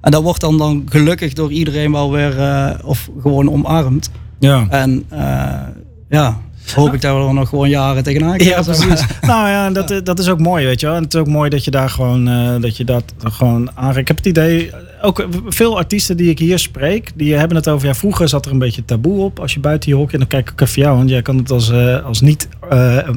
[0.00, 4.10] En dat wordt dan, dan gelukkig door iedereen wel weer, eh, of gewoon omarmd.
[4.38, 4.66] Ja.
[4.68, 5.60] En eh,
[6.08, 6.38] ja,
[6.72, 8.48] hoop ik dat we er nog gewoon jaren tegenaan gaan.
[8.48, 9.04] Ja, precies.
[9.20, 10.94] nou ja, dat, dat is ook mooi, weet je wel.
[10.94, 13.98] En het is ook mooi dat je daar gewoon, uh, dat je dat gewoon aanreikt.
[13.98, 14.70] Ik heb het idee,
[15.02, 18.52] ook veel artiesten die ik hier spreek, die hebben het over, ja, vroeger zat er
[18.52, 19.40] een beetje taboe op.
[19.40, 21.50] Als je buiten je hok en dan kijk ik even jou, want jij kan het
[21.50, 23.08] als, uh, als niet uh,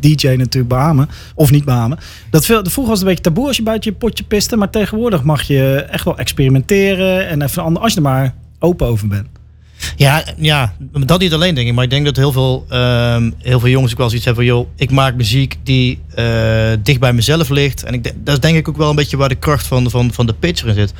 [0.00, 1.98] DJ natuurlijk beamen, of niet beamen.
[2.30, 4.70] Dat veel, vroeger was het een beetje taboe als je buiten je potje piste, maar
[4.70, 9.08] tegenwoordig mag je echt wel experimenteren en even anders, als je er maar open over
[9.08, 9.37] bent.
[9.96, 11.74] Ja, ja, dat niet alleen denk ik.
[11.74, 14.54] Maar ik denk dat heel veel, uh, heel veel jongens ook wel zoiets hebben van...
[14.54, 17.84] joh, ik maak muziek die uh, dicht bij mezelf ligt.
[17.84, 20.12] En ik, dat is denk ik ook wel een beetje waar de kracht van, van,
[20.12, 20.92] van de pitcher in zit.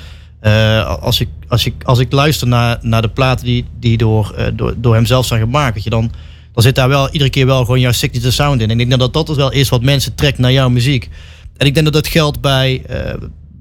[0.43, 4.35] Uh, als, ik, als, ik, als ik luister naar, naar de platen die, die door,
[4.39, 5.85] uh, door, door hem zelf zijn gemaakt...
[5.85, 6.11] Je, dan,
[6.53, 8.71] dan zit daar wel iedere keer wel gewoon jouw signature sound in.
[8.71, 11.09] En ik denk dat dat wel is wat mensen trekt naar jouw muziek.
[11.57, 12.83] En ik denk dat dat geldt bij,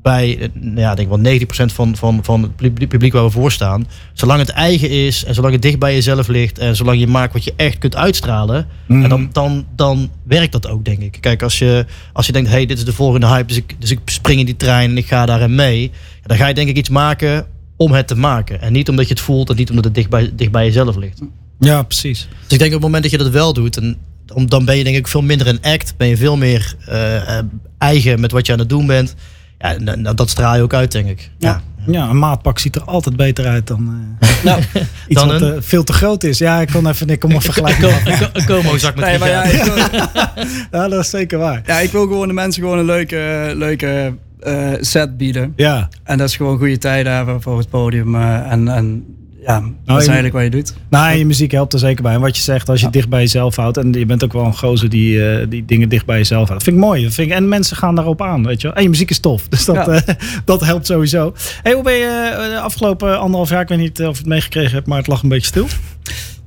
[0.08, 3.52] bij eh, nou ja, denk wel 90% van, van, van het publiek waar we voor
[3.52, 3.88] staan.
[4.14, 7.34] Zolang het eigen is en zolang het dicht bij jezelf ligt en zolang je maakt
[7.34, 9.04] wat je echt kunt uitstralen, mm.
[9.04, 11.18] en dan, dan, dan werkt dat ook, denk ik.
[11.20, 13.92] Kijk, als je, als je denkt, hey, dit is de volgende hype, dus ik, dus
[13.92, 15.92] ik spring in die trein en ik ga daarin mee,
[16.26, 17.46] dan ga je denk ik iets maken
[17.76, 18.62] om het te maken.
[18.62, 20.96] En niet omdat je het voelt en niet omdat het dicht bij, dicht bij jezelf
[20.96, 21.22] ligt.
[21.60, 22.28] Ja, precies.
[22.44, 23.98] Dus ik denk op het moment dat je dat wel doet, en
[24.46, 27.40] dan ben je denk ik veel minder een act, ben je veel meer uh,
[27.78, 29.16] eigen met wat je aan het doen bent.
[29.60, 31.32] Ja, dat straal je ook uit, denk ik.
[31.38, 31.62] Ja.
[31.86, 32.10] ja.
[32.10, 33.82] een maatpak ziet er altijd beter uit dan
[34.20, 34.62] uh, nou,
[35.08, 35.56] iets dan wat een...
[35.56, 36.38] uh, veel te groot is.
[36.38, 37.90] Ja, ik kon even, ik kon maar vergelijken.
[38.34, 39.46] een Como-zak met nee, maar ja,
[40.72, 41.62] ja, dat is zeker waar.
[41.66, 44.16] Ja, ik wil gewoon de mensen gewoon een leuke, leuke
[44.48, 45.54] uh, set bieden.
[45.56, 45.90] Ja.
[46.04, 48.16] En dat is gewoon goede tijden hebben voor het podium.
[48.16, 49.06] en, en
[49.48, 50.74] ja, nou, dat is eigenlijk wat je doet.
[50.90, 52.14] Nou, je muziek helpt er zeker bij.
[52.14, 53.78] En wat je zegt, als je dicht bij jezelf houdt.
[53.78, 56.54] En je bent ook wel een gozer die, uh, die dingen dicht bij jezelf houdt.
[56.54, 57.12] Dat vind ik mooi.
[57.12, 58.76] Vind ik, en mensen gaan daarop aan, weet je wel.
[58.76, 59.48] En je muziek is tof.
[59.48, 59.88] Dus dat, ja.
[59.88, 60.00] uh,
[60.46, 61.34] dat helpt sowieso.
[61.64, 64.26] Hey, hoe ben je uh, de afgelopen anderhalf jaar, ik weet niet of je het
[64.26, 65.68] meegekregen hebt, maar het lag een beetje stil.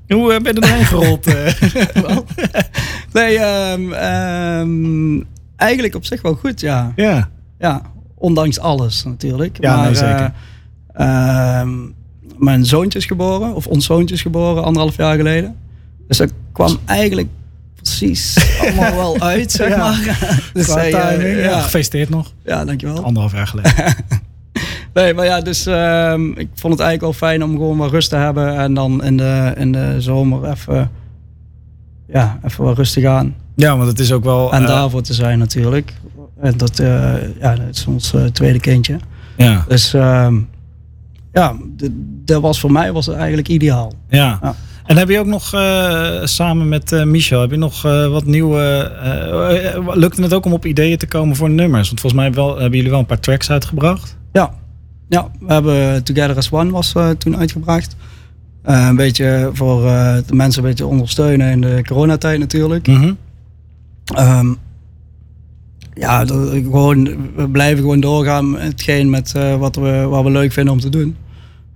[0.09, 1.27] Hoe ben je er doorheen gerold?
[3.13, 5.27] nee, um, um,
[5.57, 6.93] eigenlijk op zich wel goed, ja.
[6.97, 7.31] Ja.
[7.59, 7.83] Ja,
[8.15, 9.57] ondanks alles natuurlijk.
[9.61, 10.33] Ja, maar, nee, zeker.
[11.61, 11.95] Um,
[12.41, 15.57] mijn zoontje is geboren, of ons zoontje is geboren, anderhalf jaar geleden.
[16.09, 17.29] Dus dat kwam eigenlijk
[17.75, 20.19] precies allemaal wel uit, zeg maar.
[20.53, 21.61] dus hij, uh, ja.
[21.61, 22.33] Gefeliciteerd nog.
[22.45, 23.05] Ja, dankjewel.
[23.05, 23.73] Anderhalf jaar geleden.
[24.95, 28.09] nee, maar ja, dus um, ik vond het eigenlijk wel fijn om gewoon wat rust
[28.09, 28.57] te hebben.
[28.57, 30.91] En dan in de, in de zomer even,
[32.09, 33.35] ja, even wat rustig aan.
[33.55, 34.53] Ja, want het is ook wel...
[34.53, 35.93] En uh, daarvoor te zijn natuurlijk.
[36.41, 38.97] En dat, uh, ja, dat is ons tweede kindje.
[39.37, 39.65] Ja.
[39.69, 39.93] Dus...
[39.93, 40.49] Um,
[41.33, 41.57] ja,
[42.25, 43.93] dat was voor mij was het eigenlijk ideaal.
[44.09, 44.39] Ja.
[44.43, 44.55] ja.
[44.87, 48.25] En heb je ook nog uh, samen met uh, Michel, heb je nog uh, wat
[48.25, 48.93] nieuwe.
[49.95, 51.89] lukte het ook om op ideeën te komen voor nummers?
[51.89, 54.17] Want volgens mij wel, hebben jullie wel een paar tracks uitgebracht.
[54.33, 54.55] Ja,
[55.09, 57.97] ja we hebben Together as One was toen uitgebracht.
[58.63, 59.83] een beetje voor
[60.27, 62.87] de mensen een beetje ondersteunen in de coronatijd natuurlijk.
[62.87, 63.17] Mm -hmm.
[64.19, 64.59] um,
[66.01, 70.31] ja, dat, gewoon, we blijven gewoon doorgaan met hetgeen met uh, wat, we, wat we
[70.31, 71.17] leuk vinden om te doen.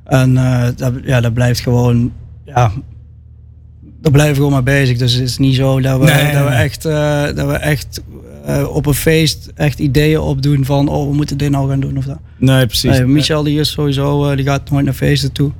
[0.05, 2.13] En uh, dat, ja, dat blijft gewoon,
[2.45, 2.73] ja,
[4.01, 4.99] daar blijven we gewoon mee bezig.
[4.99, 8.03] Dus het is niet zo dat we, nee, dat, we echt, uh, dat we echt
[8.69, 12.05] op een feest echt ideeën opdoen van, oh, we moeten dit nou gaan doen of
[12.05, 12.19] dat.
[12.37, 12.91] Nee, precies.
[12.91, 15.51] Nee, Michel die is sowieso, die gaat nooit naar feesten toe.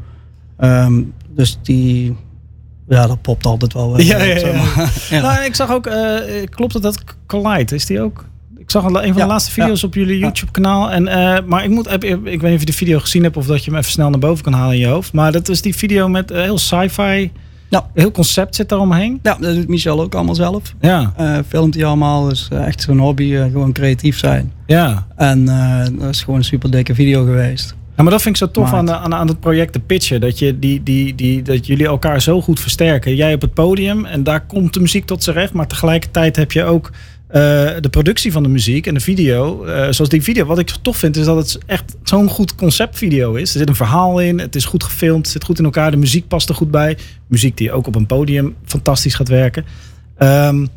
[0.59, 2.17] Um, dus die,
[2.89, 4.01] ja, dat popt altijd wel.
[4.01, 4.65] Ja, ja, ja.
[5.11, 5.21] ja.
[5.21, 5.91] Nou, ik zag ook,
[6.49, 8.25] klopt het dat Collide, is die ook?
[8.65, 10.91] Ik zag een van de laatste video's op jullie YouTube kanaal.
[10.91, 13.37] En, uh, maar ik, moet, ik, ik weet niet of je de video gezien hebt
[13.37, 15.13] of dat je hem even snel naar boven kan halen in je hoofd.
[15.13, 17.31] Maar dat is die video met uh, heel sci-fi.
[17.69, 17.87] Ja.
[17.95, 19.19] Heel concept zit daar omheen.
[19.23, 20.75] Ja, dat doet Michel ook allemaal zelf.
[20.81, 21.13] Ja.
[21.21, 22.29] Uh, filmt hij allemaal.
[22.29, 23.37] Dus echt zo'n hobby.
[23.37, 24.53] gewoon creatief zijn.
[24.67, 25.07] Ja.
[25.17, 25.45] En
[25.99, 27.75] dat is gewoon een super dikke video geweest.
[27.97, 30.21] Ja, maar dat vind ik zo tof aan, de, aan, aan het project de pitchen.
[30.21, 33.15] Dat, je die, die, die, dat jullie elkaar zo goed versterken.
[33.15, 35.53] Jij op het podium en daar komt de muziek tot zijn recht.
[35.53, 36.91] Maar tegelijkertijd heb je ook
[37.29, 37.35] uh,
[37.81, 39.67] de productie van de muziek en de video.
[39.67, 40.45] Uh, zoals die video.
[40.45, 43.53] Wat ik tof vind is dat het echt zo'n goed conceptvideo is.
[43.53, 44.39] Er zit een verhaal in.
[44.39, 45.23] Het is goed gefilmd.
[45.23, 45.91] Het zit goed in elkaar.
[45.91, 46.97] De muziek past er goed bij.
[47.27, 49.65] Muziek die ook op een podium fantastisch gaat werken.
[50.19, 50.69] Um,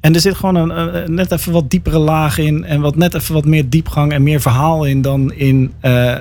[0.00, 2.64] en er zit gewoon een, net even wat diepere laag in.
[2.64, 6.14] En wat net even wat meer diepgang en meer verhaal in dan in uh,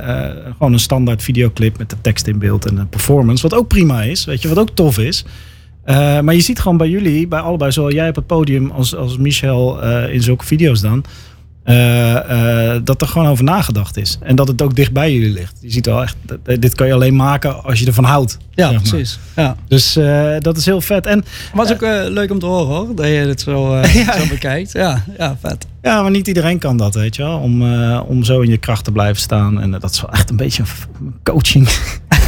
[0.58, 3.50] gewoon een standaard videoclip met de tekst in beeld en een performance.
[3.50, 5.26] Wat ook prima is, weet je, wat ook tof is.
[5.86, 8.96] Uh, maar je ziet gewoon bij jullie, bij allebei, zowel jij op het podium als,
[8.96, 11.04] als Michel uh, in zulke video's dan,
[11.66, 14.18] uh, dat er gewoon over nagedacht is.
[14.22, 15.58] En dat het ook dicht bij jullie ligt.
[15.62, 18.38] Je ziet wel echt, dit kan je alleen maken als je ervan houdt.
[18.56, 18.90] Ja, zeg maar.
[18.90, 19.20] precies.
[19.36, 19.56] Ja.
[19.68, 19.94] Dus
[20.40, 21.06] dat is heel vet.
[21.06, 24.20] En was ook leuk om te horen hoor, dat je het zo, ja.
[24.20, 24.72] zo bekijkt.
[24.72, 25.66] Ja, ja, vet.
[25.82, 27.38] Ja, maar niet iedereen kan dat, weet je wel.
[27.38, 29.62] Om, om zo in je kracht te blijven staan.
[29.62, 30.64] En dat is wel echt een beetje
[31.00, 31.70] een coaching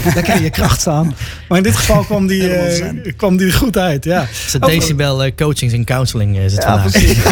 [0.15, 1.15] lekker in je kracht staan.
[1.47, 4.03] Maar in dit geval kwam die, uh, kwam die goed uit.
[4.03, 4.19] Ja.
[4.19, 6.91] Het is decibel uh, coachings en counseling is het ja, vandaag.
[6.91, 7.25] Precies.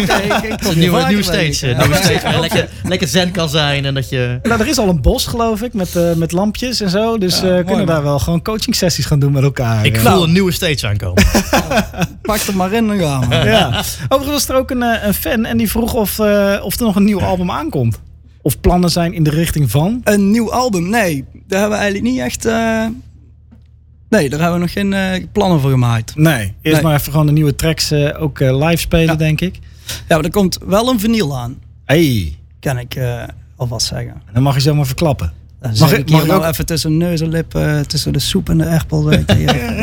[0.74, 1.68] een nieuwe, nieuwe stage.
[1.68, 1.78] Ja.
[1.78, 3.86] Nieuwe stage waar lekker, lekker zen kan zijn.
[3.86, 4.40] En dat je...
[4.44, 7.18] Nou, er is al een bos geloof ik met, uh, met lampjes en zo.
[7.18, 9.86] Dus we ja, kunnen daar wel gewoon coaching sessies gaan doen met elkaar.
[9.86, 10.24] Ik voel nou.
[10.24, 11.24] een nieuwe stage aankomen.
[12.22, 13.36] Pak er maar in, dan gaan we.
[13.36, 13.84] Ja.
[14.10, 16.20] Overigens was er ook een, een fan en die vroeg of,
[16.64, 18.00] of er nog een nieuw album aankomt.
[18.42, 20.02] Of plannen zijn in de richting van?
[20.04, 20.90] Een nieuw album?
[20.90, 22.46] Nee, daar hebben we eigenlijk niet echt.
[22.46, 22.86] Uh...
[24.10, 26.16] Nee, daar hebben we nog geen uh, plannen voor gemaakt.
[26.16, 29.60] Nee, eerst maar even gewoon de nieuwe tracks uh, ook live spelen, denk ik.
[29.86, 31.62] Ja, maar er komt wel een vinyl aan.
[31.86, 32.38] Hey.
[32.60, 32.98] Kan ik
[33.56, 34.22] alvast zeggen.
[34.34, 35.34] Dan mag je zomaar verklappen.
[35.64, 39.12] Dan mag ik, mag even tussen neus en lippen, tussen de soep en de erpel.
[39.12, 39.20] ja.
[39.20, 39.38] oh,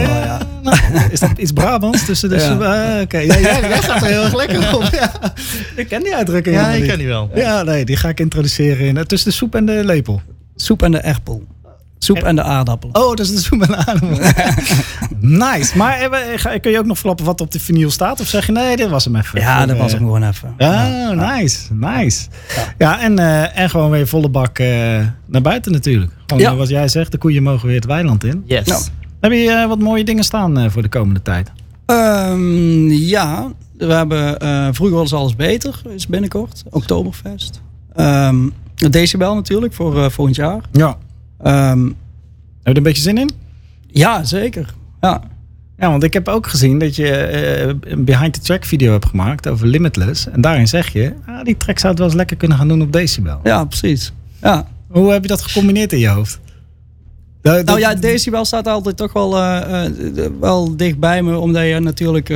[0.04, 0.40] ja.
[1.10, 2.04] is dat iets Brabants?
[2.04, 2.60] Tussen de soep?
[2.60, 4.88] Ah, Oké, ja, jij, gaat er heel erg lekker op.
[4.92, 5.12] Ja.
[5.76, 7.30] Ik ken die uitdrukking Ja, ik ken die wel.
[7.34, 10.22] Ja, nee, die ga ik introduceren in, tussen de soep en de lepel.
[10.56, 11.44] Soep en de erpel.
[12.02, 12.88] Soep en de aardappel.
[12.92, 14.18] Oh, dat is de soep en de aardappel.
[15.48, 15.76] nice.
[15.76, 18.20] Maar eh, kun je ook nog verklappen wat op de vinyl staat?
[18.20, 19.40] Of zeg je nee, dit was hem even?
[19.40, 20.54] Ja, dat was hem gewoon even.
[20.58, 21.74] Ja, nice.
[21.74, 22.28] Nice.
[22.78, 24.66] Ja, en, uh, en gewoon weer volle bak uh,
[25.26, 26.12] naar buiten natuurlijk.
[26.26, 26.54] Gewoon ja.
[26.54, 28.42] wat jij zegt, de koeien mogen weer het weiland in.
[28.46, 28.66] Yes.
[28.66, 28.82] Nou.
[29.20, 31.52] Heb je uh, wat mooie dingen staan voor de komende tijd?
[31.86, 36.62] Um, ja, we hebben vroeger was alles beter, is binnenkort.
[36.70, 37.62] Oktoberfest.
[37.96, 40.60] Um, Decibel natuurlijk voor volgend jaar.
[40.72, 40.96] Ja.
[41.46, 41.94] Um, Heb
[42.62, 43.30] je er een beetje zin in?
[43.86, 44.74] Ja, zeker.
[45.00, 45.20] Ja.
[45.78, 47.30] Ja, want ik heb ook gezien dat je
[47.82, 50.28] uh, een behind-the-track video hebt gemaakt over Limitless.
[50.28, 52.82] En daarin zeg je, ah, die track zou het wel eens lekker kunnen gaan doen
[52.82, 53.40] op Decibel.
[53.42, 54.12] Ja, precies.
[54.42, 54.66] Ja.
[54.88, 56.40] Hoe heb je dat gecombineerd in je hoofd?
[57.42, 61.38] nou ja, Decibel staat altijd toch wel, uh, uh, wel dicht bij me.
[61.38, 62.32] Omdat je natuurlijk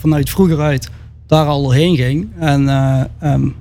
[0.00, 0.88] vanuit vroeger uit
[1.26, 2.28] daar al heen ging.
[2.38, 2.60] En
[3.22, 3.54] um,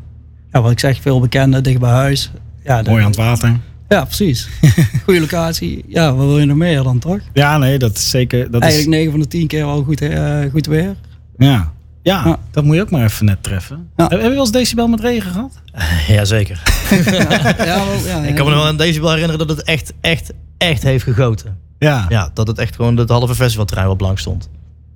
[0.52, 2.32] ja, wat ik zeg, veel bekende, dicht bij huis.
[2.64, 3.60] Ja, Mooi aan het water.
[3.92, 4.50] Ja, precies.
[5.06, 5.84] Goede locatie.
[5.88, 7.20] Ja, wat wil je nog meer dan toch?
[7.34, 8.52] Ja, nee, dat is zeker.
[8.52, 8.98] Dat Eigenlijk is...
[8.98, 10.96] 9 van de 10 keer al goed, uh, goed weer.
[11.38, 11.72] Ja.
[12.02, 12.26] ja.
[12.26, 13.90] Ja, dat moet je ook maar even net treffen.
[13.96, 14.08] Ja.
[14.08, 15.62] Heb je wel eens decibel met regen gehad?
[15.76, 16.62] Uh, Jazeker.
[17.06, 20.34] ja, ja, ja, ik kan me nog wel een decibel herinneren dat het echt, echt,
[20.58, 21.58] echt heeft gegoten.
[21.80, 22.06] Ja.
[22.10, 24.50] Ja, dat het echt gewoon het halve festivalterrein wat blank stond.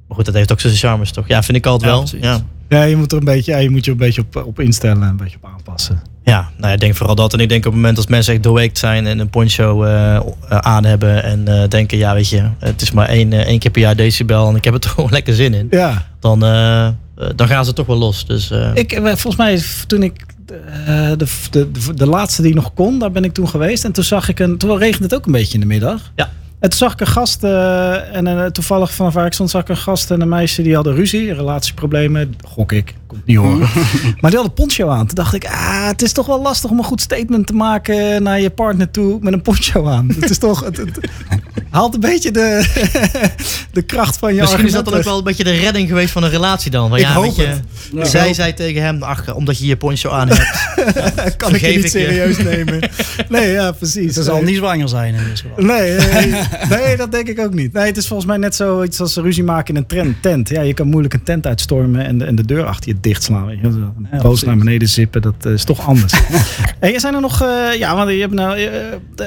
[0.08, 1.28] Maar goed, dat heeft ook zijn charmes toch?
[1.28, 2.22] Ja, vind ik altijd wel.
[2.22, 2.42] Ja.
[2.70, 5.02] ja, je moet er een beetje, ja, je moet je een beetje op, op instellen,
[5.02, 6.02] een beetje op aanpassen.
[6.26, 7.34] Ja, nou ja, ik denk vooral dat.
[7.34, 10.20] En ik denk op het moment als mensen echt doorweekt zijn en een poncho uh,
[10.48, 13.82] aan hebben en uh, denken, ja weet je, het is maar één, één keer per
[13.82, 15.68] jaar decibel en ik heb er toch gewoon lekker zin in.
[15.70, 16.08] Ja.
[16.20, 16.40] Dan,
[17.36, 18.26] dan gaan ze toch wel los.
[18.26, 23.12] Dus, ik, volgens mij toen ik de, de, de, de, laatste die nog kon, daar
[23.12, 23.84] ben ik toen geweest.
[23.84, 26.12] En toen zag ik een, toen regende het ook een beetje in de middag.
[26.16, 26.30] Ja.
[26.60, 29.62] En toen zag ik een gast, uh, en uh, toevallig vanaf waar ik stond, zag
[29.62, 33.60] ik een gast en een meisje die hadden ruzie, relatieproblemen, gok ik, komt niet horen.
[34.22, 35.06] maar die hadden poncho aan.
[35.06, 38.24] Toen dacht ik, ah, het is toch wel lastig om een goed statement te maken
[38.24, 40.08] naar je partner toe met een poncho aan.
[40.20, 41.00] het is toch, het, het,
[41.70, 42.66] haalt een beetje de,
[43.72, 46.12] de kracht van je Misschien is dat dan ook wel een beetje de redding geweest
[46.12, 46.90] van een relatie dan.
[46.90, 48.10] Want ik ja, hoop je, het.
[48.10, 51.38] Zij zei tegen hem, ach, omdat je je poncho aan hebt.
[51.38, 52.90] kan ik je niet serieus nemen.
[53.30, 54.14] Nee, ja, precies.
[54.14, 57.74] Ze zal niet zwanger zijn in Nee, nee, nee, dat denk ik ook niet.
[57.74, 60.50] Nee, het is volgens mij net zoiets als ruzie maken in een trend, tent.
[60.50, 63.46] Ja, je kan moeilijk een tent uitstormen en de, en de deur achter je dichtslaan.
[63.46, 63.88] Weet je.
[64.22, 66.14] Boos naar beneden zippen, dat uh, is toch anders.
[66.80, 68.70] hey, zijn er nog, uh, ja, want je hebt nou, uh,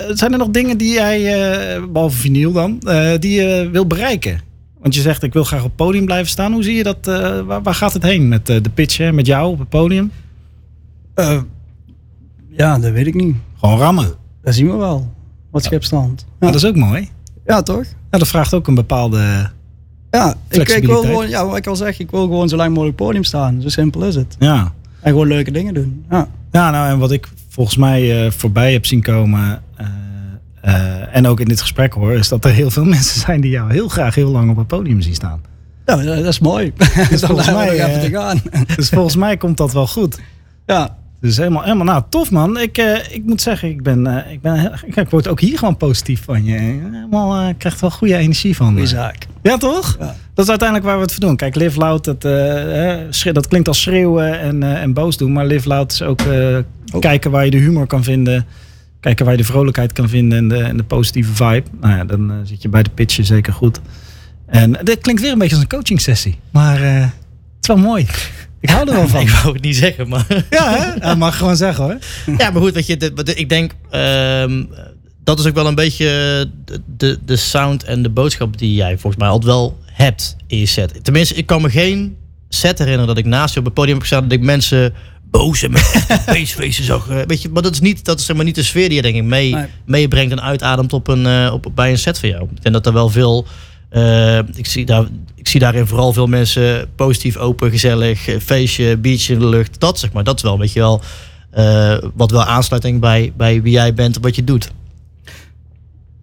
[0.09, 2.78] zijn er nog dingen die jij, behalve vinyl dan,
[3.18, 4.40] die je wil bereiken?
[4.81, 6.52] Want je zegt, ik wil graag op het podium blijven staan.
[6.52, 7.07] Hoe zie je dat?
[7.46, 9.12] Waar, waar, gaat het heen met de pitch, hè?
[9.12, 10.11] met jou op het podium?
[12.50, 13.37] ja, dat weet ik niet.
[13.59, 14.09] Gewoon rammen.
[14.42, 15.16] Dat zien we wel.
[15.62, 16.25] Wat.
[16.40, 16.47] Ja.
[16.47, 17.09] Dat is ook mooi.
[17.47, 17.85] Ja, toch?
[18.11, 19.51] Ja, dat vraagt ook een bepaalde.
[20.11, 22.73] Ja, ik, ik, wil gewoon, ja, wat ik al zeg, ik wil gewoon zo lang
[22.75, 23.62] mogelijk podium staan.
[23.62, 24.37] Zo simpel is het.
[24.38, 24.73] Ja.
[25.01, 26.05] En gewoon leuke dingen doen.
[26.11, 29.62] Ja, ja nou, en wat ik volgens mij uh, voorbij heb zien komen.
[29.81, 29.87] Uh,
[30.64, 33.51] uh, en ook in dit gesprek hoor, is dat er heel veel mensen zijn die
[33.51, 35.40] jou heel graag heel lang op het podium zien staan.
[35.87, 36.73] Ja, dat is mooi.
[37.11, 38.40] Dus volgens, mij, even te gaan.
[38.77, 40.18] dus volgens mij komt dat wel goed.
[40.66, 42.59] Ja, dus helemaal, helemaal nou, tof man.
[42.59, 45.59] Ik, uh, ik moet zeggen, ik ben, uh, ik ben ik, ik word ook hier
[45.59, 46.52] gewoon positief van je.
[46.52, 48.70] Helemaal, uh, ik krijg er wel goede energie van.
[48.70, 49.26] Goeie zaak.
[49.42, 49.96] Ja, toch?
[49.98, 50.14] Ja.
[50.35, 51.37] Dat is uiteindelijk waar we het voor doen.
[51.37, 52.22] Kijk, live loud, dat,
[53.33, 55.33] dat klinkt als schreeuwen en, en boos doen.
[55.33, 56.20] Maar live loud is ook,
[56.98, 58.46] kijken waar je de humor kan vinden.
[59.00, 61.62] Kijken waar je de vrolijkheid kan vinden en de, en de positieve vibe.
[61.81, 63.81] Nou ja, dan zit je bij de pitchen zeker goed.
[64.46, 66.38] En dat klinkt weer een beetje als een coaching sessie.
[66.50, 67.11] Maar het
[67.61, 68.07] is wel mooi.
[68.61, 69.21] Ik hou er wel van.
[69.21, 70.27] ik wou het niet zeggen, maar...
[70.51, 71.09] Ja, hè?
[71.09, 71.99] Ja, mag gewoon zeggen hoor.
[72.38, 73.73] Ja, maar goed, weet je, ik denk...
[73.92, 74.62] Uh,
[75.25, 76.05] dat is ook wel een beetje
[76.64, 80.59] de, de, de sound en de boodschap die jij volgens mij altijd wel hebt in
[80.59, 81.05] je set.
[81.05, 82.16] Tenminste, ik kan me geen
[82.49, 84.94] set herinneren dat ik naast je op het podium heb gestaan dat ik mensen
[85.31, 87.09] boos en met feestfeesten zag.
[87.09, 88.97] eh, weet je, maar dat is niet, dat is zeg maar niet de sfeer die
[88.97, 89.66] je denk ik mee, Nee.
[89.87, 92.42] meebrengt en uitademt op een, eh, op, bij een set van jou.
[92.55, 93.47] Ik denk dat er wel veel,
[93.88, 98.96] eh, ik, zie daar, ik zie daarin vooral veel mensen positief, open, gezellig, eh, feestje,
[98.96, 99.81] beach in de lucht.
[99.81, 101.01] Dat zeg maar, dat is wel, weet je wel,
[101.51, 104.70] eh, wat wel aansluit denk ik bij, bij wie jij bent en wat je doet.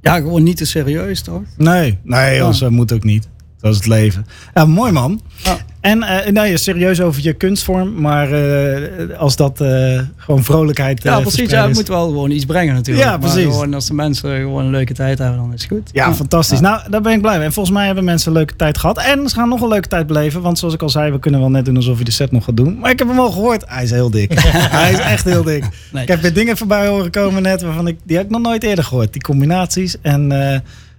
[0.02, 1.42] Ja, gewoon niet te serieus, toch?
[1.58, 2.46] Nee, nee, Ja.
[2.46, 3.28] dat eh, moet ook niet.
[3.60, 4.26] Dat is het leven.
[4.54, 5.22] Ja, mooi man.
[5.44, 5.58] Ja.
[5.86, 11.04] En eh nou ja, serieus over je kunstvorm, maar eh, als dat eh, gewoon vrolijkheid
[11.04, 11.50] Ja, precies.
[11.50, 13.06] Ja, het is- moet wel gewoon iets brengen natuurlijk.
[13.06, 13.44] Ja, Maar precies.
[13.44, 15.90] gewoon als de mensen gewoon een leuke tijd hebben, dan is het goed.
[15.92, 16.60] Ja, fantastisch.
[16.60, 17.46] Nou, daar ben ik blij mee.
[17.46, 18.98] En volgens mij hebben mensen een leuke tijd gehad.
[18.98, 20.42] En ze gaan nog een leuke tijd beleven.
[20.42, 22.44] Want zoals ik al zei, we kunnen wel net doen alsof je de set nog
[22.44, 22.78] gaat doen.
[22.80, 23.64] Maar ik heb hem al gehoord.
[23.68, 24.32] Hij is heel dik.
[24.80, 25.64] Hij is echt heel dik.
[25.92, 26.02] Nee.
[26.04, 28.64] Ik heb weer dingen voorbij horen komen net waarvan ik die heb ik nog nooit
[28.64, 29.14] eerder gehoord.
[29.14, 29.96] Die combinaties.
[30.02, 30.32] En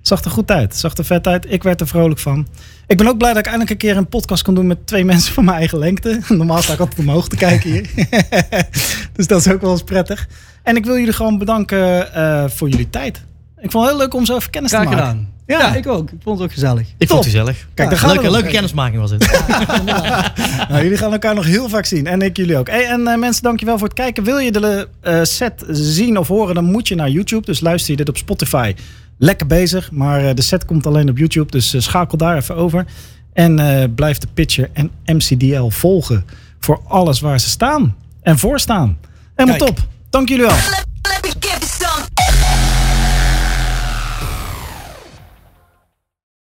[0.07, 0.77] zag er goed uit.
[0.77, 1.47] Zag er vet uit.
[1.49, 2.47] Ik werd er vrolijk van.
[2.87, 5.05] Ik ben ook blij dat ik eindelijk een keer een podcast kon doen met twee
[5.13, 6.21] mensen van mijn eigen lengte.
[6.29, 7.91] Normaal sta ik altijd omhoog te kijken hier.
[9.17, 10.29] dus dat is ook wel eens prettig.
[10.63, 13.23] En ik wil jullie gewoon bedanken eh, voor jullie tijd.
[13.61, 15.07] Ik vond het heel leuk om zo even kennis Graag te maken.
[15.07, 15.29] gedaan.
[15.47, 15.59] Ja.
[15.59, 15.75] Ja.
[15.75, 16.11] ik ook.
[16.11, 16.87] Ik vond het ook gezellig.
[16.99, 17.67] Ik vond het gezellig.
[17.75, 19.25] Kijk, gaan leuke, leuke kennismaking was het.
[20.69, 22.07] Nou, jullie gaan elkaar nog heel vaak zien.
[22.07, 22.69] En ik jullie ook.
[22.69, 24.25] Hey, en eh, mensen, dankjewel voor het kijken.
[24.25, 27.47] Wil je de eh, set zien of horen, dan moet je naar YouTube.
[27.47, 28.75] Dus luister je dit op Spotify.
[29.19, 29.91] Lekker bezig.
[29.91, 31.51] Maar eh, de set komt alleen op YouTube.
[31.51, 32.87] Dus eh, schakel daar even over.
[33.33, 36.25] En eh, blijf de Pitcher en MCDL volgen.
[36.61, 37.97] Voor alles waar ze staan.
[38.23, 38.99] En voor staan.
[39.35, 39.77] Helemaal Kijk.
[39.77, 39.87] top.
[40.11, 40.57] Dank jullie wel.